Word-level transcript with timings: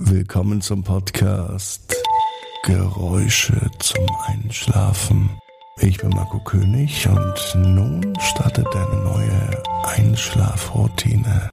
Willkommen 0.00 0.60
zum 0.60 0.84
Podcast 0.84 1.92
Geräusche 2.62 3.68
zum 3.80 4.06
Einschlafen. 4.26 5.28
Ich 5.80 5.98
bin 5.98 6.10
Marco 6.10 6.38
König 6.38 7.08
und 7.08 7.54
nun 7.56 8.14
startet 8.20 8.68
eine 8.68 9.02
neue 9.02 9.62
Einschlafroutine. 9.82 11.50